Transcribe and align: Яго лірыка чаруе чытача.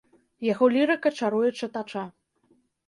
Яго 0.51 0.69
лірыка 0.77 1.07
чаруе 1.21 1.49
чытача. 1.59 2.03